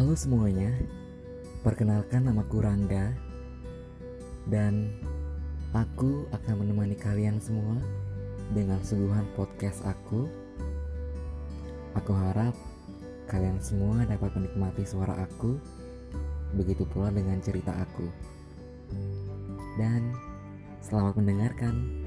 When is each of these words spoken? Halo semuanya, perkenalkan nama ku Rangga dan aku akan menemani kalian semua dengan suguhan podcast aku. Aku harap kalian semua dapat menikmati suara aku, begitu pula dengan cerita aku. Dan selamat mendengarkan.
Halo 0.00 0.16
semuanya, 0.16 0.72
perkenalkan 1.60 2.24
nama 2.24 2.40
ku 2.48 2.64
Rangga 2.64 3.12
dan 4.48 4.96
aku 5.76 6.24
akan 6.32 6.64
menemani 6.64 6.96
kalian 6.96 7.36
semua 7.36 7.76
dengan 8.56 8.80
suguhan 8.80 9.28
podcast 9.36 9.84
aku. 9.84 10.24
Aku 12.00 12.16
harap 12.16 12.56
kalian 13.28 13.60
semua 13.60 14.08
dapat 14.08 14.32
menikmati 14.40 14.88
suara 14.88 15.20
aku, 15.20 15.60
begitu 16.56 16.88
pula 16.88 17.12
dengan 17.12 17.36
cerita 17.44 17.76
aku. 17.76 18.08
Dan 19.76 20.16
selamat 20.80 21.20
mendengarkan. 21.20 21.99